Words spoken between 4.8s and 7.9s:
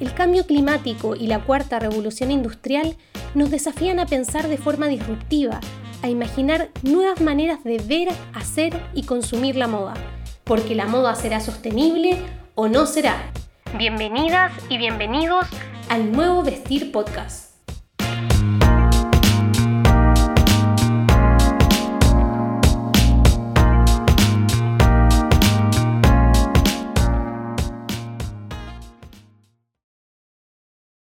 disruptiva, a imaginar nuevas maneras de